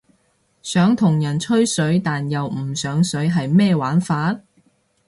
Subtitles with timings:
[0.63, 4.39] 想同人吹水但又唔上水係咩玩法？